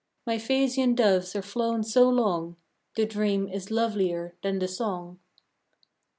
My 0.25 0.37
Phasian 0.39 0.95
doves 0.95 1.35
are 1.35 1.43
flown 1.43 1.83
so 1.83 2.09
long 2.09 2.55
The 2.95 3.05
dream 3.05 3.47
is 3.47 3.69
lovelier 3.69 4.33
than 4.41 4.57
the 4.57 4.67
song! 4.67 5.19